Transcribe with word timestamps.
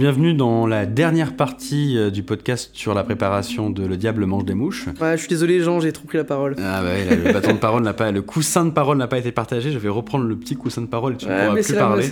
Bienvenue 0.00 0.32
dans 0.32 0.66
la 0.66 0.86
dernière 0.86 1.36
partie 1.36 1.98
euh, 1.98 2.08
du 2.08 2.22
podcast 2.22 2.70
sur 2.72 2.94
la 2.94 3.04
préparation 3.04 3.68
de 3.68 3.84
Le 3.84 3.98
Diable 3.98 4.24
mange 4.24 4.46
des 4.46 4.54
mouches. 4.54 4.86
Ouais, 4.98 5.12
je 5.12 5.16
suis 5.18 5.28
désolé 5.28 5.60
Jean, 5.60 5.78
j'ai 5.78 5.92
trop 5.92 6.06
pris 6.06 6.16
la 6.16 6.24
parole. 6.24 6.56
Ah 6.58 6.80
bah 6.82 6.88
oui, 6.96 7.16
le 7.22 7.30
bâton 7.34 7.52
de 7.52 7.58
parole 7.58 7.82
n'a 7.82 7.92
pas, 7.92 8.10
le 8.10 8.22
coussin 8.22 8.64
de 8.64 8.70
parole 8.70 8.96
n'a 8.96 9.08
pas 9.08 9.18
été 9.18 9.30
partagé. 9.30 9.70
Je 9.70 9.78
vais 9.78 9.90
reprendre 9.90 10.24
le 10.24 10.36
petit 10.38 10.56
coussin 10.56 10.80
de 10.80 10.86
parole 10.86 11.12
et 11.12 11.16
tu 11.18 11.26
ne 11.26 11.30
Ouais, 11.32 11.40
pourras 11.48 11.54
plus 11.60 11.72
là, 11.74 11.78
parler. 11.78 12.06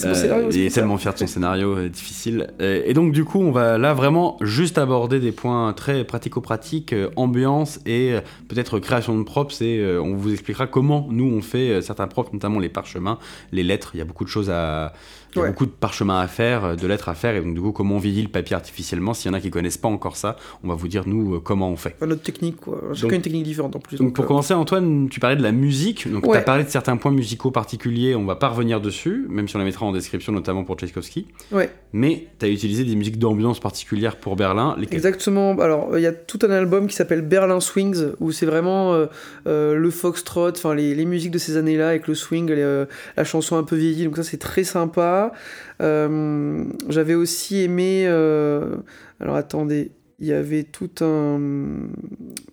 C'est- 0.00 0.14
c'est 0.14 0.28
mon 0.28 0.34
Euh, 0.34 0.40
scénario, 0.40 0.48
il 0.50 0.60
est 0.66 0.74
tellement 0.74 0.98
fier 0.98 1.12
de 1.14 1.18
son 1.18 1.26
scénario, 1.26 1.76
euh, 1.76 1.88
difficile. 1.88 2.48
Euh, 2.60 2.82
et 2.84 2.94
donc 2.94 3.12
du 3.12 3.24
coup, 3.24 3.40
on 3.40 3.50
va 3.50 3.78
là 3.78 3.94
vraiment 3.94 4.36
juste 4.40 4.78
aborder 4.78 5.20
des 5.20 5.32
points 5.32 5.72
très 5.72 6.04
pratico-pratiques, 6.04 6.94
ambiance 7.16 7.80
et 7.86 8.14
peut-être 8.48 8.78
création 8.78 9.18
de 9.18 9.24
props. 9.24 9.60
Et 9.62 9.84
on 10.02 10.14
vous 10.16 10.32
expliquera 10.32 10.66
comment 10.66 11.06
nous 11.10 11.26
on 11.26 11.40
fait 11.42 11.82
certains 11.82 12.06
props, 12.08 12.32
notamment 12.32 12.58
les 12.58 12.68
parchemins, 12.68 13.18
les 13.52 13.62
lettres. 13.62 13.90
Il 13.94 13.98
y 13.98 14.00
a 14.00 14.04
beaucoup 14.04 14.24
de 14.24 14.28
choses 14.30 14.50
à, 14.50 14.92
il 15.32 15.36
y 15.36 15.40
a 15.40 15.42
Ouais. 15.42 15.48
beaucoup 15.50 15.66
de 15.66 15.70
parchemins 15.70 16.20
à 16.20 16.26
faire, 16.26 16.76
de 16.76 16.86
lettres 16.86 17.08
à 17.08 17.14
faire. 17.14 17.34
Et 17.36 17.40
donc 17.40 17.54
du 17.54 17.60
coup, 17.60 17.72
comment 17.72 17.96
on 17.96 17.98
vieillit 17.98 18.22
le 18.22 18.28
papier 18.28 18.56
artificiellement? 18.56 19.14
S'il 19.14 19.30
y 19.30 19.34
en 19.34 19.36
a 19.36 19.40
qui 19.40 19.50
connaissent 19.50 19.78
pas 19.78 19.88
encore 19.88 20.16
ça, 20.16 20.36
on 20.64 20.68
va 20.68 20.74
vous 20.74 20.88
dire 20.88 21.04
nous 21.06 21.34
euh, 21.36 21.40
comment 21.40 21.68
on 21.70 21.76
fait. 21.76 21.96
Notre 22.04 22.22
technique, 22.22 22.56
quoi. 22.56 22.80
Chacun 22.94 23.02
Donc- 23.08 23.12
une 23.16 23.22
technique 23.22 23.44
différente 23.44 23.76
en 23.76 23.80
plus. 23.80 23.96
Donc 23.98 24.14
pour 24.14 24.24
euh, 24.24 24.28
commencer, 24.28 24.54
Antoine, 24.54 25.08
tu 25.08 25.20
parlais 25.20 25.36
de 25.36 25.42
la 25.42 25.52
musique. 25.52 26.10
Donc 26.10 26.24
tu 26.24 26.28
as 26.30 26.32
Ouais. 26.32 26.42
parlé 26.44 26.64
de 26.64 26.68
certains 26.68 26.96
points 26.96 27.10
musicaux 27.12 27.50
particuliers. 27.50 28.14
On 28.14 28.24
va 28.24 28.36
pas 28.36 28.48
revenir 28.48 28.80
dessus, 28.80 29.26
même 29.28 29.48
si 29.48 29.56
on 29.56 29.58
les 29.58 29.64
mettra 29.64 29.86
en 29.86 29.89
description, 29.92 30.32
notamment 30.32 30.64
pour 30.64 30.76
Tchaïkovski. 30.76 31.26
Ouais, 31.52 31.70
Mais 31.92 32.28
tu 32.38 32.46
as 32.46 32.48
utilisé 32.48 32.84
des 32.84 32.96
musiques 32.96 33.18
d'ambiance 33.18 33.60
particulières 33.60 34.16
pour 34.16 34.36
Berlin. 34.36 34.76
Lesquelles 34.78 34.96
exactement. 34.96 35.58
Alors, 35.58 35.96
il 35.98 36.02
y 36.02 36.06
a 36.06 36.12
tout 36.12 36.38
un 36.42 36.50
album 36.50 36.86
qui 36.86 36.96
s'appelle 36.96 37.22
Berlin 37.22 37.60
Swings, 37.60 38.12
où 38.20 38.32
c'est 38.32 38.46
vraiment 38.46 38.94
euh, 38.94 39.06
euh, 39.46 39.74
le 39.74 39.90
foxtrot, 39.90 40.50
enfin 40.50 40.74
les, 40.74 40.94
les 40.94 41.04
musiques 41.04 41.32
de 41.32 41.38
ces 41.38 41.56
années-là, 41.56 41.88
avec 41.88 42.08
le 42.08 42.14
swing, 42.14 42.48
les, 42.48 42.62
euh, 42.62 42.86
la 43.16 43.24
chanson 43.24 43.56
un 43.56 43.64
peu 43.64 43.76
vieillie. 43.76 44.04
Donc 44.04 44.16
ça, 44.16 44.22
c'est 44.22 44.38
très 44.38 44.64
sympa. 44.64 45.32
J'avais 45.80 47.14
aussi 47.14 47.62
aimé... 47.62 48.06
Alors, 48.06 49.36
attendez. 49.36 49.90
Il 50.22 50.26
y 50.26 50.32
avait 50.34 50.64
tout 50.64 50.90
un... 51.00 51.40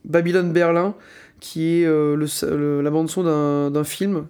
Babylone 0.05 0.53
Berlin, 0.53 0.95
qui 1.41 1.81
est 1.81 1.85
le, 1.85 2.15
le- 2.55 2.81
la 2.81 2.89
bande-son 2.89 3.69
d'un 3.69 3.83
film 3.83 4.27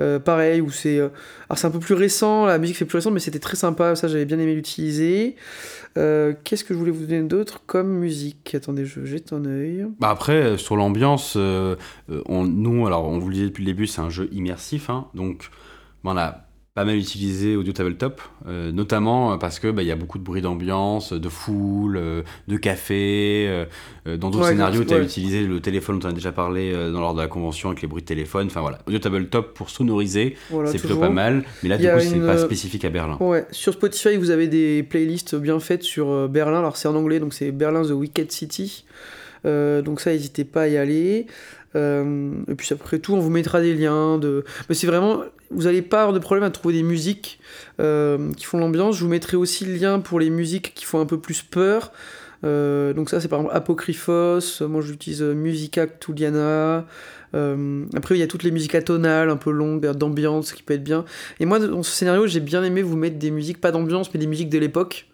Euh, 0.00 0.18
pareil, 0.18 0.60
où 0.60 0.70
c'est. 0.70 0.98
euh, 0.98 1.08
Alors 1.48 1.58
c'est 1.58 1.66
un 1.66 1.70
peu 1.70 1.78
plus 1.78 1.94
récent, 1.94 2.46
la 2.46 2.58
musique 2.58 2.76
fait 2.76 2.84
plus 2.86 2.96
récente, 2.96 3.12
mais 3.12 3.20
c'était 3.20 3.38
très 3.38 3.56
sympa, 3.56 3.94
ça 3.94 4.08
j'avais 4.08 4.24
bien 4.24 4.38
aimé 4.38 4.54
l'utiliser. 4.54 5.36
Euh, 5.98 6.32
Qu'est-ce 6.44 6.64
que 6.64 6.72
je 6.74 6.78
voulais 6.78 6.90
vous 6.90 7.04
donner 7.06 7.22
d'autre 7.22 7.62
comme 7.66 7.88
musique? 7.88 8.54
Attendez, 8.54 8.86
je 8.86 9.04
jette 9.04 9.32
un 9.32 9.44
œil. 9.44 9.86
Bah 10.00 10.08
après, 10.10 10.56
sur 10.56 10.76
l'ambiance, 10.76 11.36
on, 11.36 12.44
nous, 12.44 12.86
alors 12.86 13.06
on 13.08 13.18
vous 13.18 13.28
le 13.28 13.34
disait 13.34 13.46
depuis 13.46 13.64
le 13.64 13.72
début, 13.72 13.86
c'est 13.86 14.00
un 14.00 14.10
jeu 14.10 14.28
immersif. 14.32 14.88
hein. 14.90 15.08
donc 15.14 15.50
on 16.04 16.16
a 16.16 16.46
pas 16.72 16.84
mal 16.84 16.96
utilisé 16.96 17.56
Audio 17.56 17.72
Tabletop, 17.72 18.20
euh, 18.46 18.70
notamment 18.70 19.36
parce 19.38 19.58
que 19.58 19.68
bah, 19.72 19.82
il 19.82 19.88
y 19.88 19.90
a 19.90 19.96
beaucoup 19.96 20.18
de 20.18 20.22
bruit 20.22 20.40
d'ambiance, 20.40 21.12
de 21.12 21.28
foule, 21.28 21.96
euh, 21.96 22.22
de 22.46 22.56
café. 22.56 23.46
euh, 23.48 24.16
dans 24.16 24.30
d'autres 24.30 24.44
Ouais, 24.44 24.50
scénarios, 24.52 24.84
tu 24.84 24.94
as 24.94 24.98
ouais. 24.98 25.04
utilisé 25.04 25.42
le 25.42 25.60
téléphone 25.60 25.98
dont 25.98 26.06
on 26.08 26.10
a 26.10 26.14
déjà 26.14 26.30
parlé 26.30 26.72
dans 26.72 27.00
l'ordre 27.00 27.16
de 27.16 27.22
la 27.22 27.28
convention 27.28 27.70
avec 27.70 27.82
les 27.82 27.88
bruits 27.88 28.02
de 28.02 28.06
téléphone. 28.06 28.46
Enfin 28.46 28.60
voilà, 28.60 28.78
Audio 28.86 28.98
Tabletop 29.00 29.52
pour 29.52 29.68
sonoriser, 29.68 30.36
Voilà, 30.50 30.70
c'est 30.70 30.78
plutôt 30.78 30.96
pas 30.96 31.10
mal. 31.10 31.44
Mais 31.62 31.68
là, 31.68 31.76
du 31.76 31.86
coup, 31.86 32.00
c'est 32.00 32.20
pas 32.20 32.38
spécifique 32.38 32.84
à 32.84 32.90
Berlin. 32.90 33.16
Ouais, 33.20 33.46
sur 33.50 33.72
Spotify, 33.72 34.16
vous 34.16 34.30
avez 34.30 34.46
des 34.46 34.82
playlists 34.84 35.34
bien 35.34 35.58
faites 35.60 35.82
sur 35.82 36.28
Berlin. 36.28 36.60
Alors, 36.60 36.76
c'est 36.76 36.88
en 36.88 36.94
anglais, 36.94 37.18
donc 37.18 37.34
c'est 37.34 37.50
Berlin 37.50 37.82
The 37.82 37.90
Wicked 37.90 38.30
City. 38.30 38.84
Donc, 39.44 40.00
ça, 40.00 40.12
n'hésitez 40.12 40.44
pas 40.44 40.62
à 40.62 40.68
y 40.68 40.76
aller. 40.76 41.26
Euh, 41.76 42.32
et 42.48 42.54
puis, 42.54 42.68
après 42.72 42.98
tout, 42.98 43.14
on 43.14 43.20
vous 43.20 43.30
mettra 43.30 43.60
des 43.60 43.74
liens. 43.74 44.18
De... 44.18 44.44
Mais 44.68 44.74
c'est 44.74 44.86
vraiment. 44.86 45.22
Vous 45.50 45.64
n'allez 45.64 45.82
pas 45.82 46.02
avoir 46.02 46.12
de 46.12 46.18
problème 46.20 46.44
à 46.44 46.50
trouver 46.50 46.74
des 46.74 46.82
musiques 46.82 47.40
euh, 47.80 48.32
qui 48.36 48.44
font 48.44 48.58
l'ambiance. 48.58 48.96
Je 48.96 49.04
vous 49.04 49.10
mettrai 49.10 49.36
aussi 49.36 49.64
le 49.64 49.74
lien 49.74 50.00
pour 50.00 50.20
les 50.20 50.30
musiques 50.30 50.72
qui 50.74 50.84
font 50.84 51.00
un 51.00 51.06
peu 51.06 51.18
plus 51.18 51.42
peur. 51.42 51.92
Euh, 52.44 52.92
donc, 52.92 53.10
ça, 53.10 53.20
c'est 53.20 53.28
par 53.28 53.40
exemple 53.40 53.56
Apocryphos. 53.56 54.66
Moi, 54.68 54.80
j'utilise 54.80 55.22
Musica 55.22 55.86
Ctuliana. 55.86 56.86
Après, 57.32 58.16
il 58.16 58.18
y 58.18 58.22
a 58.22 58.26
toutes 58.26 58.42
les 58.42 58.50
musiques 58.50 58.74
atonales, 58.74 59.30
un 59.30 59.36
peu 59.36 59.50
longues, 59.50 59.86
d'ambiance, 59.92 60.52
qui 60.52 60.62
peut 60.62 60.74
être 60.74 60.84
bien. 60.84 61.04
Et 61.38 61.46
moi, 61.46 61.58
dans 61.58 61.82
ce 61.82 61.90
scénario, 61.90 62.26
j'ai 62.26 62.40
bien 62.40 62.64
aimé 62.64 62.82
vous 62.82 62.96
mettre 62.96 63.18
des 63.18 63.30
musiques, 63.30 63.60
pas 63.60 63.70
d'ambiance, 63.72 64.12
mais 64.12 64.18
des 64.20 64.26
musiques 64.26 64.50
de 64.50 64.58
l'époque. 64.58 65.06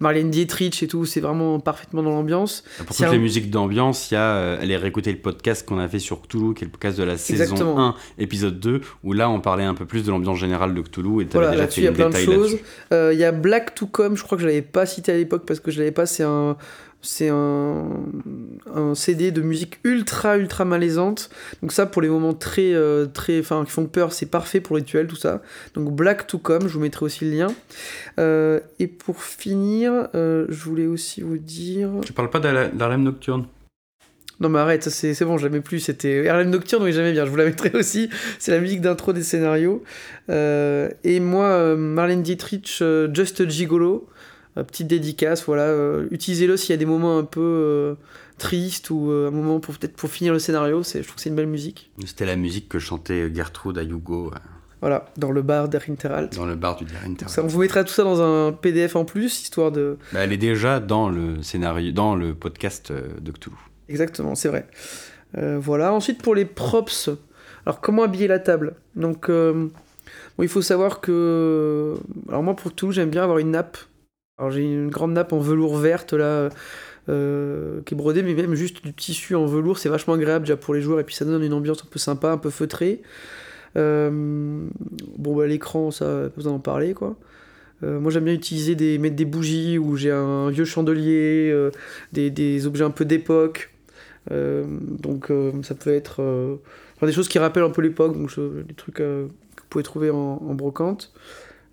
Marlène 0.00 0.30
Dietrich 0.30 0.82
et 0.82 0.86
tout, 0.88 1.06
c'est 1.06 1.20
vraiment 1.20 1.58
parfaitement 1.58 2.02
dans 2.02 2.10
l'ambiance. 2.10 2.64
Pour 2.86 2.94
c'est 2.94 3.04
toutes 3.04 3.06
un- 3.06 3.12
les 3.12 3.18
musiques 3.18 3.50
d'ambiance, 3.50 4.10
il 4.10 4.14
y 4.14 4.16
a, 4.18 4.34
euh, 4.34 4.60
allez 4.60 4.76
réécouter 4.76 5.10
le 5.10 5.18
podcast 5.18 5.66
qu'on 5.66 5.78
a 5.78 5.88
fait 5.88 5.98
sur 5.98 6.20
Cthulhu, 6.22 6.52
qui 6.54 6.64
est 6.64 6.66
le 6.66 6.70
podcast 6.72 6.98
de 6.98 7.04
la 7.04 7.16
saison 7.16 7.42
Exactement. 7.44 7.80
1, 7.80 7.94
épisode 8.18 8.60
2, 8.60 8.80
où 9.04 9.12
là 9.14 9.30
on 9.30 9.40
parlait 9.40 9.64
un 9.64 9.74
peu 9.74 9.86
plus 9.86 10.04
de 10.04 10.10
l'ambiance 10.10 10.38
générale 10.38 10.74
de 10.74 10.82
Cthulhu 10.82 11.22
et 11.22 11.26
tu 11.26 11.32
Voilà, 11.32 11.50
déjà 11.52 11.62
là-dessus, 11.62 11.80
fait 11.80 11.80
il 11.80 11.84
y 11.84 11.86
a 11.86 11.90
une 11.90 11.96
plein 11.96 12.08
de 12.10 12.24
choses. 12.24 12.58
Euh, 12.92 13.10
Il 13.14 13.18
y 13.18 13.24
a 13.24 13.32
Black 13.32 13.74
to 13.74 13.86
Come, 13.86 14.16
je 14.16 14.22
crois 14.22 14.36
que 14.36 14.42
je 14.42 14.48
l'avais 14.48 14.60
pas 14.62 14.84
cité 14.84 15.12
à 15.12 15.16
l'époque 15.16 15.44
parce 15.46 15.60
que 15.60 15.70
je 15.70 15.78
l'avais 15.78 15.92
pas, 15.92 16.04
c'est 16.06 16.24
un. 16.24 16.56
C'est 17.06 17.28
un, 17.28 17.86
un 18.74 18.96
CD 18.96 19.30
de 19.30 19.40
musique 19.40 19.78
ultra 19.84 20.38
ultra 20.38 20.64
malaisante. 20.64 21.30
Donc 21.62 21.72
ça 21.72 21.86
pour 21.86 22.02
les 22.02 22.08
moments 22.08 22.34
très 22.34 22.74
euh, 22.74 23.06
très 23.06 23.38
enfin 23.38 23.64
qui 23.64 23.70
font 23.70 23.86
peur, 23.86 24.12
c'est 24.12 24.26
parfait 24.26 24.60
pour 24.60 24.74
le 24.76 24.82
rituel 24.82 25.06
tout 25.06 25.16
ça. 25.16 25.40
Donc 25.74 25.94
Black 25.94 26.26
to 26.26 26.38
Come, 26.38 26.66
je 26.66 26.74
vous 26.74 26.80
mettrai 26.80 27.04
aussi 27.04 27.24
le 27.24 27.30
lien. 27.30 27.46
Euh, 28.18 28.58
et 28.80 28.88
pour 28.88 29.22
finir, 29.22 30.08
euh, 30.16 30.46
je 30.48 30.64
voulais 30.64 30.86
aussi 30.86 31.20
vous 31.22 31.38
dire 31.38 31.90
Tu 32.04 32.12
parles 32.12 32.30
pas 32.30 32.40
d'Harlem 32.40 33.04
Nocturne 33.04 33.46
Non 34.40 34.48
mais 34.48 34.58
arrête, 34.58 34.82
c'est 34.88 35.14
c'est 35.14 35.24
bon, 35.24 35.38
jamais 35.38 35.60
plus. 35.60 35.78
C'était 35.78 36.26
Harlem 36.26 36.50
Nocturne, 36.50 36.82
oui, 36.82 36.92
jamais 36.92 37.12
bien. 37.12 37.24
Je 37.24 37.30
vous 37.30 37.36
la 37.36 37.44
mettrai 37.44 37.70
aussi. 37.74 38.10
C'est 38.40 38.50
la 38.50 38.58
musique 38.58 38.80
d'intro 38.80 39.12
des 39.12 39.22
scénarios. 39.22 39.84
Et 40.28 41.20
moi, 41.20 41.76
Marlène 41.76 42.22
Dietrich, 42.22 42.82
Just 43.12 43.40
a 43.40 43.48
Gigolo. 43.48 44.08
Euh, 44.58 44.62
petite 44.64 44.86
dédicace, 44.86 45.44
voilà. 45.44 45.62
euh, 45.64 46.06
Utilisez-le 46.10 46.56
s'il 46.56 46.70
y 46.70 46.74
a 46.74 46.76
des 46.76 46.86
moments 46.86 47.18
un 47.18 47.24
peu 47.24 47.40
euh, 47.40 47.94
tristes 48.38 48.90
ou 48.90 49.10
un 49.10 49.30
moment 49.30 49.60
pour 49.60 49.76
peut-être 49.76 49.96
pour 49.96 50.10
finir 50.10 50.32
le 50.32 50.38
scénario. 50.38 50.82
C'est, 50.82 50.98
je 51.02 51.04
trouve 51.06 51.16
que 51.16 51.22
c'est 51.22 51.28
une 51.30 51.36
belle 51.36 51.46
musique. 51.46 51.90
C'était 52.04 52.26
la 52.26 52.36
musique 52.36 52.68
que 52.68 52.78
chantait 52.78 53.32
Gertrude 53.34 53.78
à 53.78 53.82
Hugo 53.82 54.30
Voilà, 54.80 55.06
dans 55.16 55.30
le 55.30 55.42
bar 55.42 55.68
d'Erinteralt. 55.68 56.34
dans 56.36 56.46
le 56.46 56.54
bar 56.54 56.76
du 56.76 56.86
Ça, 57.26 57.42
on 57.42 57.46
vous 57.46 57.60
mettra 57.60 57.84
tout 57.84 57.92
ça 57.92 58.04
dans 58.04 58.20
un 58.22 58.52
PDF 58.52 58.96
en 58.96 59.04
plus, 59.04 59.42
histoire 59.42 59.72
de. 59.72 59.98
Bah, 60.12 60.20
elle 60.20 60.32
est 60.32 60.36
déjà 60.38 60.80
dans 60.80 61.08
le 61.08 61.42
scénario, 61.42 61.92
dans 61.92 62.14
le 62.14 62.34
podcast 62.34 62.92
de 62.92 63.30
Cthulhu. 63.32 63.56
Exactement, 63.88 64.34
c'est 64.34 64.48
vrai. 64.48 64.66
Euh, 65.38 65.58
voilà. 65.60 65.92
Ensuite, 65.92 66.22
pour 66.22 66.34
les 66.34 66.44
props, 66.44 67.10
alors 67.66 67.80
comment 67.80 68.02
habiller 68.04 68.26
la 68.26 68.38
table? 68.38 68.74
Donc, 68.94 69.28
euh, 69.28 69.52
bon, 70.36 70.42
il 70.42 70.48
faut 70.48 70.62
savoir 70.62 71.00
que. 71.00 71.94
Alors, 72.28 72.42
moi, 72.42 72.54
pour 72.56 72.72
tout, 72.72 72.90
j'aime 72.92 73.10
bien 73.10 73.22
avoir 73.22 73.38
une 73.38 73.50
nappe. 73.52 73.76
Alors, 74.38 74.50
j'ai 74.50 74.62
une 74.62 74.90
grande 74.90 75.12
nappe 75.12 75.32
en 75.32 75.38
velours 75.38 75.78
verte, 75.78 76.12
là, 76.12 76.50
euh, 77.08 77.80
qui 77.86 77.94
est 77.94 77.96
brodée, 77.96 78.22
mais 78.22 78.34
même 78.34 78.54
juste 78.54 78.84
du 78.84 78.92
tissu 78.92 79.34
en 79.34 79.46
velours, 79.46 79.78
c'est 79.78 79.88
vachement 79.88 80.14
agréable 80.14 80.44
déjà 80.44 80.56
pour 80.56 80.74
les 80.74 80.82
joueurs, 80.82 81.00
et 81.00 81.04
puis 81.04 81.14
ça 81.14 81.24
donne 81.24 81.42
une 81.42 81.52
ambiance 81.52 81.82
un 81.82 81.88
peu 81.90 81.98
sympa, 81.98 82.30
un 82.30 82.38
peu 82.38 82.50
feutrée. 82.50 83.00
Euh, 83.76 84.10
bon, 85.18 85.36
bah, 85.36 85.46
l'écran, 85.46 85.90
ça, 85.90 86.04
pas 86.04 86.36
besoin 86.36 86.52
d'en 86.52 86.58
parler, 86.58 86.94
quoi. 86.94 87.16
Euh, 87.82 88.00
moi 88.00 88.10
j'aime 88.10 88.24
bien 88.24 88.32
utiliser 88.32 88.74
des 88.74 88.98
mettre 88.98 89.16
des 89.16 89.24
bougies 89.24 89.78
où 89.78 89.96
j'ai 89.96 90.10
un 90.10 90.50
vieux 90.50 90.64
chandelier, 90.64 91.50
euh, 91.52 91.70
des, 92.12 92.66
objets 92.66 92.84
un 92.84 92.90
peu 92.90 93.04
d'époque. 93.04 93.70
Euh, 94.32 94.64
donc 94.80 95.30
euh, 95.30 95.52
ça 95.62 95.74
peut 95.74 95.94
être 95.94 96.20
euh, 96.20 96.56
des 97.02 97.12
choses 97.12 97.28
qui 97.28 97.38
rappellent 97.38 97.62
un 97.64 97.70
peu 97.70 97.82
l'époque, 97.82 98.16
donc 98.16 98.30
des 98.66 98.74
trucs 98.74 99.00
euh, 99.00 99.26
que 99.54 99.62
vous 99.62 99.68
pouvez 99.68 99.84
trouver 99.84 100.10
en 100.10 100.54
brocante. 100.54 101.12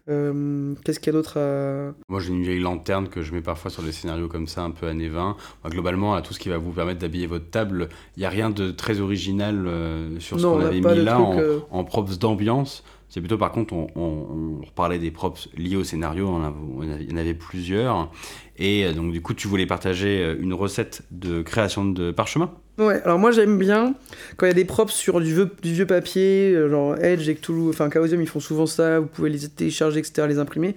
Euh, 0.10 0.74
Qu'est-ce 0.84 1.00
qu'il 1.00 1.14
y 1.14 1.16
a 1.16 1.18
d'autre 1.18 1.40
à... 1.40 1.94
Moi 2.10 2.20
j'ai 2.20 2.30
une 2.34 2.44
vieille 2.44 2.60
lanterne 2.60 3.08
que 3.08 3.22
je 3.22 3.34
mets 3.34 3.42
parfois 3.42 3.72
sur 3.72 3.84
des 3.84 3.92
scénarios 3.94 4.28
comme 4.28 4.48
ça, 4.48 4.62
un 4.62 4.72
peu 4.72 4.88
années 4.88 5.08
20. 5.08 5.24
Moi, 5.64 5.70
globalement, 5.70 6.14
là, 6.16 6.22
tout 6.22 6.34
ce 6.34 6.40
qui 6.40 6.50
va 6.50 6.58
vous 6.58 6.72
permettre 6.72 7.00
d'habiller 7.00 7.28
votre 7.28 7.50
table, 7.50 7.90
il 8.18 8.20
n'y 8.20 8.26
a 8.26 8.30
rien 8.30 8.50
de 8.50 8.72
très 8.72 9.00
original 9.00 9.66
euh, 9.66 10.20
sur 10.20 10.40
ce 10.40 10.46
qu'on 10.46 10.60
avait 10.60 10.82
mis 10.82 11.04
là 11.04 11.14
truc, 11.14 11.26
en, 11.26 11.40
euh, 11.40 11.60
en 11.72 11.84
props 11.86 12.20
d'ambiance. 12.20 12.84
C'est 13.10 13.20
plutôt, 13.20 13.38
par 13.38 13.52
contre, 13.52 13.74
on, 13.74 13.88
on, 13.96 14.66
reparlait 14.66 15.00
des 15.00 15.12
props 15.12 15.50
liés 15.56 15.76
au 15.76 15.84
scénario, 15.84 16.28
on 16.28 16.82
il 16.82 17.12
y 17.12 17.14
en 17.14 17.18
avait 17.18 17.34
plusieurs. 17.34 18.12
Et 18.58 18.86
euh, 18.86 18.94
donc, 18.94 19.12
du 19.12 19.22
coup, 19.22 19.34
tu 19.34 19.48
voulais 19.48 19.66
partager 19.66 20.22
euh, 20.22 20.36
une 20.40 20.54
recette 20.54 21.04
de 21.12 21.42
création 21.42 21.86
de 21.86 22.12
parchemin? 22.12 22.52
Ouais, 22.80 23.00
alors 23.04 23.20
moi 23.20 23.30
j'aime 23.30 23.60
bien 23.60 23.94
quand 24.36 24.48
il 24.48 24.50
y 24.50 24.52
a 24.52 24.56
des 24.56 24.66
props 24.66 24.92
sur 24.92 25.22
du 25.22 25.32
vieux, 25.32 25.52
du 25.62 25.74
vieux 25.74 25.86
papier, 25.86 26.54
euh, 26.56 26.72
genre 26.72 26.98
Edge 26.98 27.30
et 27.30 27.36
Cthulhu, 27.36 27.70
enfin 27.70 27.88
Chaosium 27.88 28.20
ils 28.20 28.28
font 28.28 28.40
souvent 28.40 28.66
ça, 28.66 29.00
vous 29.00 29.06
pouvez 29.06 29.30
les 29.30 29.48
télécharger, 29.48 30.00
etc., 30.00 30.28
les 30.28 30.40
imprimer. 30.40 30.76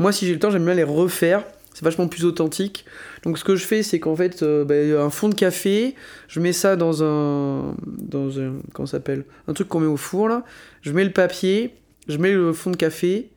Moi 0.00 0.10
si 0.10 0.26
j'ai 0.26 0.32
le 0.32 0.40
temps, 0.40 0.50
j'aime 0.50 0.64
bien 0.64 0.74
les 0.74 0.82
refaire, 0.82 1.44
c'est 1.76 1.84
vachement 1.84 2.08
plus 2.08 2.24
authentique. 2.24 2.86
Donc 3.22 3.36
ce 3.36 3.44
que 3.44 3.54
je 3.54 3.66
fais, 3.66 3.82
c'est 3.82 4.00
qu'en 4.00 4.16
fait, 4.16 4.42
euh, 4.42 4.64
bah, 4.64 4.74
un 4.98 5.10
fond 5.10 5.28
de 5.28 5.34
café, 5.34 5.94
je 6.26 6.40
mets 6.40 6.54
ça 6.54 6.74
dans 6.74 7.04
un. 7.04 7.74
dans 7.86 8.40
un. 8.40 8.54
comment 8.72 8.86
s'appelle? 8.86 9.26
Un 9.46 9.52
truc 9.52 9.68
qu'on 9.68 9.80
met 9.80 9.86
au 9.86 9.98
four 9.98 10.26
là, 10.26 10.42
je 10.80 10.92
mets 10.92 11.04
le 11.04 11.12
papier, 11.12 11.74
je 12.08 12.16
mets 12.16 12.32
le 12.32 12.54
fond 12.54 12.70
de 12.70 12.76
café. 12.76 13.30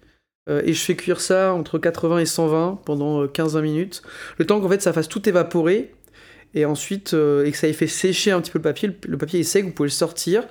euh, 0.50 0.62
et 0.63 0.71
je 0.71 0.81
fais 0.81 0.95
cuire 0.95 1.19
ça 1.19 1.53
entre 1.53 1.80
80 1.80 2.19
et 2.19 2.25
120 2.25 2.80
pendant 2.86 3.24
euh, 3.24 3.27
15-20 3.27 3.62
minutes. 3.62 4.01
Le 4.38 4.45
temps 4.45 4.62
qu'en 4.62 4.69
fait 4.69 4.81
ça 4.81 4.94
fasse 4.94 5.09
tout 5.09 5.27
évaporer. 5.27 5.94
Et 6.56 6.66
ensuite, 6.66 7.13
euh, 7.13 7.46
et 7.46 7.51
que 7.51 7.57
ça 7.57 7.68
ait 7.68 7.74
fait 7.74 7.86
sécher 7.88 8.31
un 8.31 8.42
petit 8.42 8.50
peu 8.51 8.57
le 8.60 8.63
papier, 8.63 8.88
le, 8.88 8.96
le 9.07 9.18
papier 9.18 9.40
est 9.40 9.44
sec, 9.44 9.66
vous 9.66 9.72
pouvez 9.72 9.88
le 9.88 9.92
sortir 9.94 10.44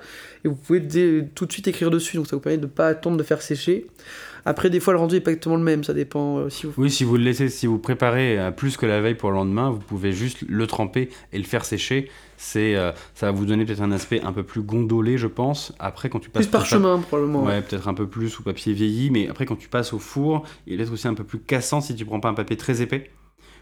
et 0.45 0.47
vous 0.47 0.55
pouvez 0.55 0.79
dès- 0.79 1.27
tout 1.35 1.45
de 1.45 1.51
suite 1.51 1.67
écrire 1.67 1.91
dessus. 1.91 2.15
Donc 2.15 2.27
ça 2.27 2.35
vous 2.37 2.41
permet 2.41 2.57
de 2.57 2.63
ne 2.63 2.67
pas 2.71 2.87
attendre 2.87 3.17
de 3.17 3.23
faire 3.23 3.41
sécher. 3.41 3.85
Après, 4.45 4.69
des 4.69 4.79
fois, 4.79 4.93
le 4.93 4.99
rendu 4.99 5.15
n'est 5.15 5.21
pas 5.21 5.31
exactement 5.31 5.57
le 5.57 5.63
même, 5.63 5.83
ça 5.83 5.93
dépend 5.93 6.37
euh, 6.37 6.49
si 6.49 6.65
vous. 6.65 6.71
Oui, 6.77 6.89
si 6.89 7.03
vous 7.03 7.17
le 7.17 7.23
laissez, 7.23 7.49
si 7.49 7.67
vous 7.67 7.77
préparez 7.77 8.39
euh, 8.39 8.51
plus 8.51 8.77
que 8.77 8.85
la 8.85 9.01
veille 9.01 9.15
pour 9.15 9.29
le 9.31 9.35
lendemain, 9.35 9.69
vous 9.69 9.79
pouvez 9.79 10.13
juste 10.13 10.37
le 10.47 10.65
tremper 10.65 11.09
et 11.33 11.37
le 11.37 11.43
faire 11.43 11.65
sécher. 11.65 12.09
C'est, 12.37 12.75
euh, 12.77 12.93
ça 13.15 13.25
va 13.25 13.31
vous 13.33 13.45
donner 13.45 13.65
peut-être 13.65 13.81
un 13.81 13.91
aspect 13.91 14.21
un 14.21 14.31
peu 14.31 14.43
plus 14.43 14.61
gondolé, 14.61 15.17
je 15.17 15.27
pense. 15.27 15.73
Après, 15.77 16.07
quand 16.09 16.19
tu 16.21 16.29
passes 16.29 16.45
Plus 16.45 16.51
parchemin, 16.51 16.99
probablement. 16.99 17.43
Ouais, 17.43 17.61
peut-être 17.61 17.89
un 17.89 17.93
peu 17.93 18.07
plus 18.07 18.39
ou 18.39 18.43
papier 18.43 18.71
vieilli, 18.71 19.09
mais 19.11 19.27
après 19.27 19.45
quand 19.45 19.57
tu 19.57 19.67
passes 19.67 19.91
au 19.91 19.99
four, 19.99 20.45
il 20.65 20.75
est 20.75 20.77
peut-être 20.77 20.93
aussi 20.93 21.09
un 21.09 21.13
peu 21.13 21.25
plus 21.25 21.39
cassant 21.39 21.81
si 21.81 21.93
tu 21.93 22.05
prends 22.05 22.21
pas 22.21 22.29
un 22.29 22.33
papier 22.33 22.55
très 22.55 22.81
épais. 22.81 23.11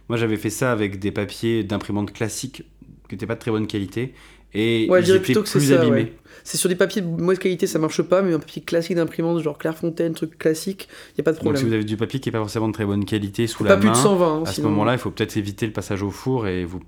Moi 0.09 0.17
j'avais 0.17 0.37
fait 0.37 0.49
ça 0.49 0.71
avec 0.71 0.99
des 0.99 1.11
papiers 1.11 1.63
d'imprimante 1.63 2.13
classique 2.13 2.63
qui 3.09 3.15
n'étaient 3.15 3.25
pas 3.27 3.35
de 3.35 3.39
très 3.39 3.51
bonne 3.51 3.67
qualité 3.67 4.13
et 4.53 4.87
Ouais, 4.89 4.99
je 4.99 5.03
ils 5.03 5.05
dirais 5.05 5.17
étaient 5.17 5.25
plutôt 5.25 5.43
que 5.43 5.49
c'est 5.49 5.59
plus 5.59 5.67
ça, 5.69 5.81
abîmés. 5.81 5.91
ouais. 6.03 6.13
C'est 6.43 6.55
sur 6.57 6.69
des 6.69 6.75
papiers 6.75 7.01
de 7.01 7.07
mauvaise 7.07 7.39
qualité, 7.39 7.67
ça 7.67 7.79
marche 7.79 8.01
pas, 8.01 8.21
mais 8.21 8.31
un 8.33 8.39
papier 8.39 8.61
classique 8.61 8.95
d'imprimante, 8.95 9.41
genre 9.41 9.57
Clairefontaine, 9.57 10.13
truc 10.13 10.37
classique, 10.37 10.87
y 11.17 11.21
a 11.21 11.23
pas 11.23 11.31
de 11.31 11.35
Donc 11.37 11.43
problème. 11.43 11.61
si 11.61 11.67
vous 11.67 11.73
avez 11.73 11.83
du 11.83 11.97
papier 11.97 12.21
qui 12.21 12.29
est 12.29 12.31
pas 12.31 12.37
forcément 12.39 12.69
de 12.69 12.73
très 12.73 12.85
bonne 12.85 13.03
qualité 13.03 13.47
sous 13.47 13.63
pas 13.65 13.71
la 13.71 13.77
plus 13.77 13.87
main, 13.87 13.93
de 13.93 13.97
120. 13.97 14.37
hein, 14.39 14.43
à 14.45 14.51
ce 14.53 14.61
moment-là 14.61 14.93
il 14.93 14.99
faut 14.99 15.11
peut-être 15.11 15.35
éviter 15.35 15.65
le 15.65 15.73
passage 15.73 16.01
au 16.03 16.09
four 16.11 16.47
et 16.47 16.63
vous 16.63 16.79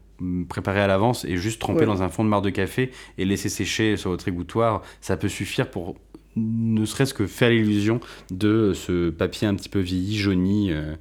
préparer 0.48 0.80
à 0.80 0.88
l'avance 0.88 1.26
et 1.26 1.36
juste 1.36 1.60
tremper 1.60 1.82
Ouais. 1.82 1.86
dans 1.88 2.02
un 2.02 2.08
fond 2.10 2.24
de 2.24 2.30
marc 2.30 2.44
de 2.46 2.50
café 2.52 2.92
et 3.18 3.26
laisser 3.26 3.50
sécher 3.50 3.98
sur 3.98 4.12
votre 4.12 4.28
égouttoir. 4.30 4.82
Ça 5.02 5.18
peut 5.18 5.28
suffire 5.30 5.70
pour 5.70 5.96
ne 6.38 6.86
serait-ce 6.86 7.14
que 7.14 7.28
faire 7.28 7.50
l'illusion 7.50 8.00
de 8.32 8.72
ce 8.74 9.10
papier 9.10 9.48
un 9.48 9.56
petit 9.56 9.70
peu 9.70 9.80
vieilli, 9.80 10.18
jauni. 10.18 10.72
euh, 10.72 10.96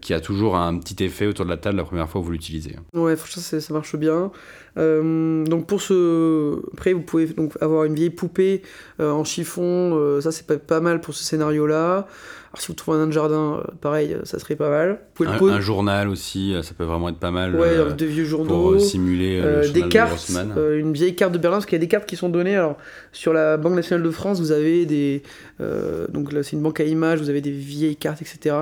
qui 0.00 0.14
a 0.14 0.20
toujours 0.20 0.56
un 0.56 0.78
petit 0.78 1.04
effet 1.04 1.26
autour 1.26 1.44
de 1.44 1.50
la 1.50 1.56
table 1.56 1.76
la 1.76 1.84
première 1.84 2.08
fois 2.08 2.20
où 2.20 2.24
vous 2.24 2.30
l'utilisez. 2.32 2.76
Ouais, 2.94 3.16
franchement, 3.16 3.42
ça, 3.42 3.74
marche 3.74 3.96
bien. 3.96 4.30
Euh, 4.78 5.44
donc 5.44 5.66
pour 5.66 5.80
ce... 5.82 6.58
Après, 6.72 6.92
vous 6.92 7.02
pouvez 7.02 7.26
donc 7.26 7.52
avoir 7.60 7.84
une 7.84 7.94
vieille 7.94 8.10
poupée 8.10 8.62
euh, 9.00 9.10
en 9.10 9.24
chiffon, 9.24 9.92
euh, 9.96 10.20
ça 10.20 10.32
c'est 10.32 10.46
pas, 10.46 10.56
pas 10.56 10.80
mal 10.80 11.00
pour 11.00 11.14
ce 11.14 11.22
scénario-là. 11.24 12.06
Alors 12.54 12.60
si 12.62 12.68
vous 12.68 12.74
trouvez 12.74 12.96
un 12.98 13.00
nain 13.00 13.06
de 13.08 13.12
jardin, 13.12 13.60
euh, 13.60 13.70
pareil, 13.80 14.14
euh, 14.14 14.24
ça 14.24 14.38
serait 14.38 14.54
pas 14.56 14.70
mal. 14.70 15.00
Vous 15.16 15.24
Un, 15.48 15.60
journal 15.60 16.08
aussi, 16.08 16.54
euh, 16.54 16.62
ça 16.62 16.72
peut 16.74 16.84
vraiment 16.84 17.08
être 17.08 17.18
pas 17.18 17.30
mal 17.32 17.54
Ouais, 17.54 17.66
euh, 17.76 17.90
de 17.90 18.04
vieux 18.06 18.22
pour 18.24 18.30
journaux. 18.30 18.74
euh, 18.74 18.78
simuler 18.78 19.40
euh, 19.40 19.44
Euh, 19.44 19.62
le 19.62 19.70
des 19.70 19.82
de 19.82 19.88
cartes, 19.88 20.30
euh, 20.56 20.78
une 20.78 20.92
vieille 20.92 21.14
carte 21.16 21.32
de 21.32 21.38
Berlin, 21.38 21.56
parce 21.58 21.66
qu'il 21.66 21.74
y 21.74 21.80
a 21.80 21.84
des 21.84 21.88
cartes 21.88 22.06
qui 22.08 22.16
sont 22.16 22.28
données. 22.28 22.56
Alors, 22.56 22.76
sur 23.12 23.32
la 23.32 23.56
Banque 23.56 23.74
nationale 23.74 24.04
de 24.04 24.10
France, 24.10 24.38
vous 24.40 24.52
avez 24.52 24.86
des. 24.86 25.22
euh, 25.60 26.06
donc 26.08 26.32
là, 26.32 26.42
c'est 26.42 26.52
une 26.56 26.62
banque 26.62 26.78
à 26.80 26.84
images, 26.84 27.18
vous 27.20 27.28
avez 27.30 27.40
des 27.40 27.50
vieilles 27.50 27.96
cartes, 27.96 28.22
etc. 28.22 28.54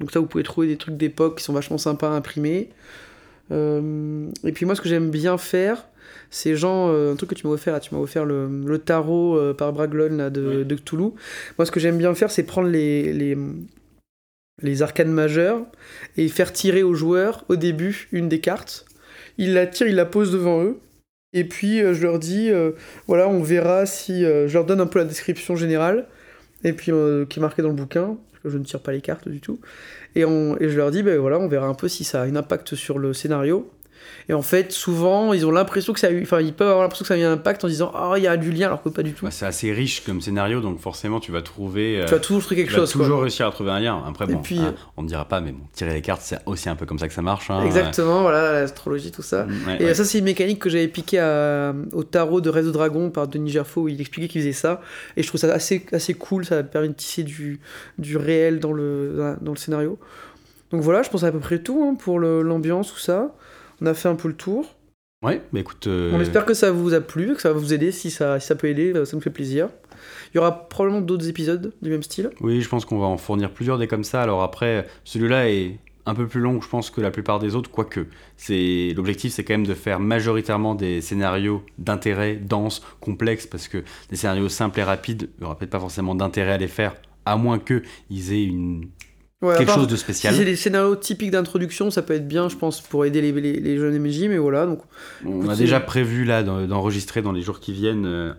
Donc, 0.00 0.10
ça, 0.10 0.18
vous 0.18 0.26
pouvez 0.26 0.42
trouver 0.44 0.66
des 0.66 0.76
trucs 0.76 0.96
d'époque 0.96 1.38
qui 1.38 1.44
sont 1.44 1.52
vachement 1.52 1.78
sympas 1.78 2.08
à 2.08 2.12
imprimer. 2.12 2.70
Euh, 3.52 4.26
et 4.44 4.52
puis, 4.52 4.64
moi, 4.66 4.74
ce 4.74 4.80
que 4.80 4.88
j'aime 4.88 5.10
bien 5.10 5.36
faire, 5.38 5.86
c'est 6.30 6.56
genre. 6.56 6.88
euh, 6.88 7.12
un 7.12 7.16
truc 7.16 7.30
que 7.30 7.34
tu 7.34 7.46
m'as 7.46 7.52
offert, 7.52 7.72
là, 7.74 7.80
tu 7.80 7.94
m'as 7.94 8.00
offert 8.00 8.24
le, 8.24 8.48
le 8.64 8.78
tarot 8.78 9.36
euh, 9.36 9.54
par 9.54 9.72
Braglon 9.72 10.16
là, 10.16 10.30
de, 10.30 10.62
de 10.64 10.74
Cthulhu. 10.74 11.10
Moi, 11.58 11.66
ce 11.66 11.70
que 11.70 11.80
j'aime 11.80 11.98
bien 11.98 12.14
faire, 12.14 12.30
c'est 12.30 12.42
prendre 12.44 12.68
les. 12.68 13.12
les 13.12 13.36
les 14.62 14.82
arcanes 14.82 15.10
majeures 15.10 15.64
et 16.18 16.28
faire 16.28 16.52
tirer 16.52 16.82
aux 16.82 16.92
joueurs 16.92 17.46
au 17.48 17.56
début 17.56 18.08
une 18.12 18.28
des 18.28 18.40
cartes. 18.40 18.84
Ils 19.38 19.54
la 19.54 19.66
tirent, 19.66 19.86
ils 19.86 19.94
la 19.94 20.04
posent 20.04 20.32
devant 20.32 20.62
eux. 20.62 20.78
Et 21.32 21.44
puis 21.44 21.78
je 21.78 22.02
leur 22.02 22.18
dis, 22.18 22.50
voilà, 23.06 23.26
on 23.26 23.42
verra 23.42 23.86
si. 23.86 24.20
je 24.22 24.52
leur 24.52 24.66
donne 24.66 24.82
un 24.82 24.86
peu 24.86 24.98
la 24.98 25.06
description 25.06 25.56
générale, 25.56 26.08
et 26.62 26.74
puis 26.74 26.92
qui 27.30 27.38
est 27.38 27.40
marquée 27.40 27.62
dans 27.62 27.70
le 27.70 27.74
bouquin, 27.74 28.18
je 28.44 28.56
ne 28.58 28.64
tire 28.64 28.80
pas 28.80 28.92
les 28.92 29.00
cartes 29.00 29.28
du 29.28 29.40
tout. 29.40 29.60
Et, 30.14 30.22
je 30.22 30.76
leur 30.76 30.90
dis, 30.90 31.02
ben 31.02 31.18
voilà, 31.18 31.38
on 31.38 31.48
verra 31.48 31.66
un 31.66 31.74
peu 31.74 31.88
si 31.88 32.04
ça 32.04 32.22
a 32.22 32.24
un 32.24 32.36
impact 32.36 32.74
sur 32.74 32.98
le 32.98 33.12
scénario. 33.12 33.70
Et 34.28 34.34
en 34.34 34.42
fait, 34.42 34.70
souvent, 34.72 35.32
ils 35.32 35.44
ont 35.46 35.50
l'impression 35.50 35.92
que 35.92 35.98
ça 36.00 36.06
a 36.06 36.10
eu. 36.10 36.22
Enfin, 36.22 36.40
ils 36.40 36.52
peuvent 36.52 36.68
avoir 36.68 36.82
l'impression 36.82 37.02
que 37.02 37.08
ça 37.08 37.14
a 37.14 37.18
eu 37.18 37.22
un 37.24 37.32
impact 37.32 37.64
en 37.64 37.68
disant, 37.68 37.90
ah, 37.94 38.14
il 38.16 38.22
y 38.22 38.26
a 38.28 38.36
du 38.36 38.50
lien, 38.52 38.66
alors 38.66 38.82
que 38.82 38.88
pas 38.88 39.02
du 39.02 39.12
tout. 39.12 39.24
Bah, 39.24 39.30
c'est 39.32 39.46
assez 39.46 39.72
riche 39.72 40.04
comme 40.04 40.20
scénario, 40.20 40.60
donc 40.60 40.78
forcément 40.78 41.18
tu 41.20 41.32
vas 41.32 41.42
trouver. 41.42 42.00
euh, 42.00 42.04
tu 42.04 42.12
vas 42.12 42.20
toujours 42.20 42.40
trouver 42.42 42.56
quelque 42.56 42.68
tu 42.68 42.74
vas 42.74 42.80
chose. 42.82 42.92
quoi. 42.92 43.02
toujours 43.06 43.20
réussir 43.22 43.46
à 43.46 43.50
trouver 43.50 43.70
un 43.72 43.80
lien. 43.80 44.02
Après, 44.06 44.26
bon, 44.26 44.38
puis, 44.38 44.58
hein, 44.60 44.74
on 44.96 45.02
ne 45.02 45.08
dira 45.08 45.24
pas, 45.24 45.40
mais 45.40 45.52
bon, 45.52 45.62
tirer 45.72 45.94
les 45.94 46.02
cartes, 46.02 46.22
c'est 46.22 46.38
aussi 46.46 46.68
un 46.68 46.76
peu 46.76 46.86
comme 46.86 46.98
ça 46.98 47.08
que 47.08 47.14
ça 47.14 47.22
marche. 47.22 47.50
hein, 47.50 47.64
Exactement, 47.64 48.22
voilà, 48.22 48.52
l'astrologie, 48.60 49.10
tout 49.10 49.22
ça. 49.22 49.46
ouais. 49.46 49.52
Ouais, 49.66 49.76
Et 49.82 49.84
ouais. 49.86 49.94
ça, 49.94 50.04
c'est 50.04 50.18
une 50.18 50.24
mécanique 50.24 50.58
que 50.60 50.70
j'avais 50.70 50.88
piqué 50.88 51.18
à- 51.18 51.74
au 51.92 52.04
tarot 52.04 52.40
de 52.40 52.50
Réseau 52.50 52.70
Dragon 52.70 53.10
par 53.10 53.26
Denis 53.26 53.50
Gerfaux, 53.50 53.82
où 53.82 53.88
il 53.88 54.00
expliquait 54.00 54.28
qu'il 54.28 54.40
faisait 54.42 54.52
ça. 54.52 54.80
Et 55.16 55.22
je 55.22 55.28
trouve 55.28 55.40
ça 55.40 55.52
assez, 55.52 55.84
assez 55.92 56.14
cool, 56.14 56.44
ça 56.44 56.62
permet 56.62 56.88
de 56.88 56.92
tisser 56.94 57.22
du, 57.24 57.58
du 57.98 58.16
réel 58.16 58.60
dans 58.60 58.72
le, 58.72 59.14
dans 59.16 59.24
la- 59.24 59.36
dans 59.36 59.52
le 59.52 59.58
scénario. 59.58 59.98
Donc 60.70 60.82
voilà, 60.82 61.02
je 61.02 61.10
pense 61.10 61.24
à 61.24 61.32
peu 61.32 61.40
près 61.40 61.58
tout 61.58 61.82
hein, 61.84 61.96
pour 61.96 62.20
l'ambiance, 62.20 62.92
tout 62.92 63.00
ça. 63.00 63.34
On 63.80 63.86
a 63.86 63.94
fait 63.94 64.08
un 64.08 64.14
peu 64.14 64.28
le 64.28 64.34
tour. 64.34 64.76
Ouais, 65.22 65.42
bah 65.52 65.60
écoute. 65.60 65.86
euh, 65.86 66.12
On 66.14 66.20
espère 66.20 66.46
que 66.46 66.54
ça 66.54 66.70
vous 66.70 66.94
a 66.94 67.00
plu, 67.00 67.34
que 67.34 67.42
ça 67.42 67.52
va 67.52 67.58
vous 67.58 67.74
aider. 67.74 67.92
Si 67.92 68.10
ça, 68.10 68.40
si 68.40 68.46
ça 68.46 68.54
peut 68.54 68.68
aider, 68.68 68.92
euh, 68.94 69.04
ça 69.04 69.16
nous 69.16 69.22
fait 69.22 69.30
plaisir. 69.30 69.68
Il 70.32 70.36
y 70.36 70.38
aura 70.38 70.68
probablement 70.68 71.02
d'autres 71.02 71.28
épisodes 71.28 71.72
du 71.82 71.90
même 71.90 72.02
style. 72.02 72.30
Oui, 72.40 72.62
je 72.62 72.68
pense 72.68 72.86
qu'on 72.86 72.98
va 72.98 73.06
en 73.06 73.18
fournir 73.18 73.50
plusieurs 73.50 73.76
des 73.78 73.86
comme 73.86 74.04
ça. 74.04 74.22
Alors 74.22 74.42
après, 74.42 74.86
celui-là 75.04 75.50
est 75.50 75.78
un 76.06 76.14
peu 76.14 76.26
plus 76.26 76.40
long, 76.40 76.62
je 76.62 76.68
pense, 76.68 76.90
que 76.90 77.02
la 77.02 77.10
plupart 77.10 77.38
des 77.38 77.54
autres, 77.54 77.70
quoique. 77.70 78.06
C'est 78.38 78.94
l'objectif, 78.96 79.32
c'est 79.32 79.44
quand 79.44 79.52
même 79.52 79.66
de 79.66 79.74
faire 79.74 80.00
majoritairement 80.00 80.74
des 80.74 81.02
scénarios 81.02 81.62
d'intérêt 81.78 82.36
denses, 82.36 82.80
complexes, 83.00 83.46
parce 83.46 83.68
que 83.68 83.84
des 84.08 84.16
scénarios 84.16 84.48
simples 84.48 84.80
et 84.80 84.82
rapides, 84.82 85.28
il 85.36 85.40
n'y 85.40 85.44
aura 85.46 85.58
peut-être 85.58 85.70
pas 85.70 85.80
forcément 85.80 86.14
d'intérêt 86.14 86.52
à 86.52 86.56
les 86.58 86.68
faire, 86.68 86.94
à 87.26 87.36
moins 87.36 87.58
que 87.58 87.82
ils 88.08 88.32
aient 88.32 88.44
une 88.44 88.88
Ouais, 89.42 89.56
quelque 89.56 89.68
part- 89.68 89.76
chose 89.78 89.86
de 89.88 89.96
Si 89.96 90.02
spécial. 90.02 90.34
c'est 90.34 90.44
des 90.44 90.56
scénarios 90.56 90.96
typiques 90.96 91.30
d'introduction, 91.30 91.90
ça 91.90 92.02
peut 92.02 92.12
être 92.14 92.28
bien, 92.28 92.48
je 92.50 92.56
pense, 92.56 92.80
pour 92.82 93.04
aider 93.06 93.22
les, 93.22 93.32
les, 93.32 93.58
les 93.58 93.76
jeunes 93.78 93.98
MJ, 93.98 94.28
mais 94.28 94.36
voilà. 94.38 94.66
Donc, 94.66 94.80
On 95.24 95.48
a 95.48 95.56
déjà 95.56 95.80
prévu 95.80 96.24
là 96.24 96.42
d'en- 96.42 96.66
d'enregistrer 96.66 97.22
dans 97.22 97.32
les 97.32 97.40
jours 97.42 97.58
qui 97.60 97.72
viennent 97.72 98.04
euh, 98.06 98.34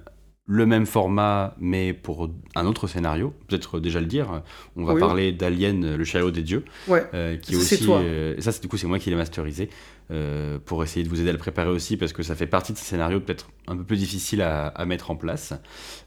le 0.45 0.65
même 0.65 0.85
format, 0.85 1.55
mais 1.59 1.93
pour 1.93 2.29
un 2.55 2.65
autre 2.65 2.85
scénario. 2.87 3.33
Peut-être 3.47 3.79
déjà 3.79 3.99
le 3.99 4.05
dire. 4.05 4.43
On 4.75 4.83
va 4.83 4.93
Oui. 4.93 4.99
parler 4.99 5.31
d'Alien, 5.31 5.83
euh, 5.85 5.97
le 5.97 6.03
chariot 6.03 6.29
des 6.29 6.43
dieux. 6.43 6.65
ouais. 6.87 7.03
Euh, 7.13 7.37
qui 7.37 7.53
est 7.53 7.55
aussi, 7.57 7.79
toi. 7.83 7.99
euh, 7.99 8.35
ça, 8.39 8.51
c'est 8.51 8.61
du 8.61 8.67
coup, 8.67 8.77
c'est 8.77 8.87
moi 8.87 8.99
qui 8.99 9.09
l'ai 9.09 9.15
masterisé 9.15 9.69
euh, 10.11 10.59
pour 10.63 10.83
essayer 10.83 11.03
de 11.05 11.09
vous 11.09 11.19
aider 11.21 11.29
à 11.29 11.33
le 11.33 11.37
préparer 11.39 11.69
aussi 11.69 11.95
parce 11.97 12.11
que 12.13 12.21
ça 12.21 12.35
fait 12.35 12.47
partie 12.47 12.73
de 12.73 12.77
ces 12.77 12.83
scénarios 12.85 13.21
peut-être 13.21 13.49
un 13.67 13.77
peu 13.77 13.83
plus 13.85 13.97
difficiles 13.97 14.41
à, 14.41 14.67
à 14.67 14.85
mettre 14.85 15.09
en 15.09 15.15
place. 15.15 15.53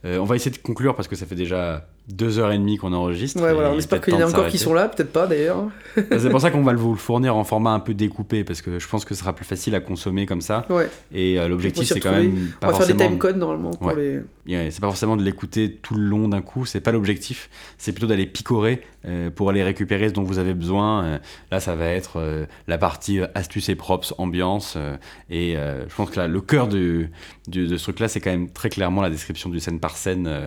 Euh, 0.04 0.18
on 0.18 0.24
va 0.24 0.36
essayer 0.36 0.50
de 0.54 0.58
conclure 0.62 0.94
parce 0.94 1.08
que 1.08 1.16
ça 1.16 1.24
fait 1.26 1.34
déjà 1.36 1.88
deux 2.08 2.38
heures 2.38 2.52
et 2.52 2.58
demie 2.58 2.76
qu'on 2.76 2.92
enregistre. 2.92 3.40
Ouais, 3.42 3.54
voilà, 3.54 3.70
on 3.70 3.78
espère 3.78 4.00
qu'il 4.00 4.12
y 4.12 4.16
en 4.16 4.20
a 4.20 4.28
encore 4.28 4.48
qui 4.48 4.58
sont 4.58 4.74
là, 4.74 4.88
peut-être 4.88 5.10
pas 5.12 5.26
d'ailleurs. 5.26 5.64
C'est 5.96 6.28
pour 6.28 6.40
ça 6.40 6.50
qu'on 6.52 6.62
va 6.62 6.74
vous 6.74 6.92
le 6.92 6.98
fournir 6.98 7.34
en 7.34 7.44
format 7.44 7.70
un 7.70 7.80
peu 7.80 7.94
découpé 7.94 8.44
parce 8.44 8.60
que 8.60 8.78
je 8.78 8.86
pense 8.86 9.06
que 9.06 9.14
ce 9.14 9.20
sera 9.20 9.32
plus 9.32 9.46
facile 9.46 9.74
à 9.74 9.80
consommer 9.80 10.26
comme 10.26 10.42
ça. 10.42 10.66
Ouais, 10.68 10.88
Et 11.14 11.38
euh, 11.38 11.46
On 11.46 11.48
l'objectif, 11.48 11.88
c'est 11.88 12.00
quand 12.00 12.12
même 12.12 12.50
on 12.56 12.60
pas 12.60 12.66
va 12.66 12.72
faire 12.74 12.86
des 12.86 12.92
forcément. 12.92 13.08
timecodes 13.10 13.36
normalement 13.38 13.70
pour 13.70 13.86
Ouais. 13.86 13.96
les. 13.96 14.20
Yeah, 14.46 14.70
c'est 14.70 14.80
pas 14.82 14.88
forcément 14.88 15.16
de 15.16 15.22
l'écouter 15.22 15.78
tout 15.80 15.94
le 15.94 16.02
long 16.02 16.28
d'un 16.28 16.42
coup, 16.42 16.66
c'est 16.66 16.80
pas 16.82 16.92
l'objectif. 16.92 17.48
C'est 17.78 17.92
plutôt 17.92 18.06
d'aller 18.06 18.26
picorer 18.26 18.82
euh, 19.06 19.30
pour 19.30 19.48
aller 19.48 19.62
récupérer 19.62 20.10
ce 20.10 20.12
dont 20.12 20.24
vous 20.24 20.38
avez 20.38 20.52
besoin. 20.52 21.04
Euh, 21.04 21.18
là, 21.50 21.60
ça 21.60 21.74
va 21.74 21.86
être 21.86 22.18
euh, 22.20 22.44
la 22.68 22.76
partie 22.76 23.20
euh, 23.20 23.26
astuces 23.34 23.70
et 23.70 23.74
props, 23.76 24.12
ambiance. 24.18 24.74
euh, 24.76 24.96
et 25.30 25.56
euh, 25.56 25.88
je 25.88 25.94
pense 25.94 26.10
que 26.10 26.20
là, 26.20 26.28
le 26.28 26.40
cœur 26.42 26.68
du, 26.68 27.10
du- 27.48 27.66
de 27.66 27.76
ce 27.78 27.82
truc-là, 27.84 28.08
c'est 28.08 28.20
quand 28.20 28.30
même 28.30 28.50
très 28.50 28.68
clairement 28.68 29.00
la 29.00 29.08
description 29.08 29.48
du 29.48 29.60
scène 29.60 29.80
par 29.80 29.96
scène 29.96 30.26
euh, 30.26 30.46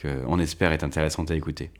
qu'on 0.00 0.38
espère 0.38 0.72
est 0.72 0.82
intéressante 0.84 1.30
à 1.30 1.34
écouter. 1.34 1.70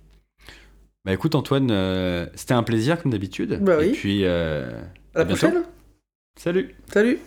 Bah 1.05 1.13
écoute, 1.13 1.35
Antoine, 1.35 1.71
euh, 1.71 2.27
c'était 2.35 2.55
un 2.55 2.63
plaisir 2.65 3.01
comme 3.01 3.13
d'habitude. 3.13 3.59
Bah 3.63 3.77
oui. 3.79 3.87
Et 3.87 3.93
puis, 3.93 4.21
euh, 4.25 4.81
À 5.15 5.19
la 5.19 5.21
À 5.21 5.25
bientôt. 5.25 5.47
prochaine 5.49 5.65
salut! 6.39 6.75
Salut 6.93 7.19